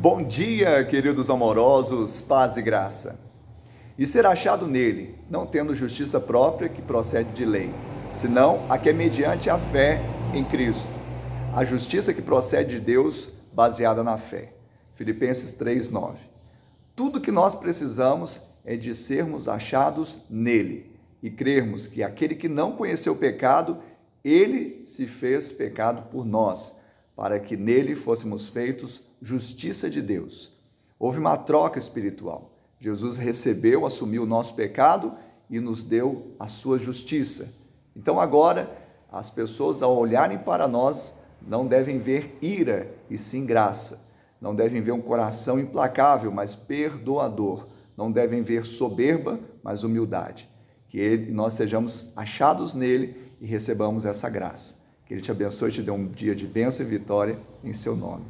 Bom 0.00 0.22
dia, 0.22 0.84
queridos 0.84 1.28
amorosos, 1.28 2.20
paz 2.20 2.56
e 2.56 2.62
graça. 2.62 3.18
E 3.98 4.06
ser 4.06 4.26
achado 4.26 4.64
nele, 4.64 5.16
não 5.28 5.44
tendo 5.44 5.74
justiça 5.74 6.20
própria 6.20 6.68
que 6.68 6.80
procede 6.80 7.32
de 7.32 7.44
lei, 7.44 7.74
senão 8.14 8.64
a 8.70 8.78
que 8.78 8.90
é 8.90 8.92
mediante 8.92 9.50
a 9.50 9.58
fé 9.58 10.00
em 10.32 10.44
Cristo. 10.44 10.88
A 11.52 11.64
justiça 11.64 12.14
que 12.14 12.22
procede 12.22 12.76
de 12.76 12.80
Deus, 12.80 13.28
baseada 13.52 14.04
na 14.04 14.16
fé. 14.16 14.52
Filipenses 14.94 15.50
3:9. 15.58 16.14
Tudo 16.94 17.20
que 17.20 17.32
nós 17.32 17.56
precisamos 17.56 18.40
é 18.64 18.76
de 18.76 18.94
sermos 18.94 19.48
achados 19.48 20.20
nele 20.30 20.92
e 21.20 21.28
crermos 21.28 21.88
que 21.88 22.04
aquele 22.04 22.36
que 22.36 22.48
não 22.48 22.76
conheceu 22.76 23.14
o 23.14 23.18
pecado, 23.18 23.78
ele 24.24 24.80
se 24.84 25.08
fez 25.08 25.50
pecado 25.50 26.02
por 26.02 26.24
nós, 26.24 26.78
para 27.18 27.40
que 27.40 27.56
nele 27.56 27.96
fôssemos 27.96 28.48
feitos 28.48 29.00
justiça 29.20 29.90
de 29.90 30.00
Deus. 30.00 30.56
Houve 31.00 31.18
uma 31.18 31.36
troca 31.36 31.76
espiritual. 31.76 32.52
Jesus 32.80 33.16
recebeu, 33.16 33.84
assumiu 33.84 34.22
o 34.22 34.26
nosso 34.26 34.54
pecado 34.54 35.12
e 35.50 35.58
nos 35.58 35.82
deu 35.82 36.36
a 36.38 36.46
sua 36.46 36.78
justiça. 36.78 37.52
Então 37.96 38.20
agora, 38.20 38.70
as 39.10 39.30
pessoas 39.30 39.82
ao 39.82 39.96
olharem 39.96 40.38
para 40.38 40.68
nós 40.68 41.18
não 41.42 41.66
devem 41.66 41.98
ver 41.98 42.38
ira 42.40 42.88
e 43.10 43.18
sim 43.18 43.44
graça. 43.44 44.06
Não 44.40 44.54
devem 44.54 44.80
ver 44.80 44.92
um 44.92 45.02
coração 45.02 45.58
implacável, 45.58 46.30
mas 46.30 46.54
perdoador. 46.54 47.66
Não 47.96 48.12
devem 48.12 48.42
ver 48.42 48.64
soberba, 48.64 49.40
mas 49.60 49.82
humildade. 49.82 50.48
Que 50.88 51.16
nós 51.32 51.54
sejamos 51.54 52.12
achados 52.14 52.76
nele 52.76 53.16
e 53.40 53.46
recebamos 53.46 54.06
essa 54.06 54.30
graça. 54.30 54.87
Que 55.08 55.14
ele 55.14 55.22
te 55.22 55.30
abençoe 55.30 55.70
e 55.70 55.72
te 55.72 55.82
dê 55.82 55.90
um 55.90 56.06
dia 56.06 56.34
de 56.34 56.46
bênção 56.46 56.84
e 56.84 56.88
vitória 56.88 57.38
em 57.64 57.72
seu 57.72 57.96
nome. 57.96 58.26